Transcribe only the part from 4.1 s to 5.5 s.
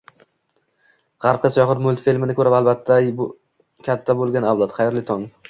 bo'lgan avlod, xayrli tong!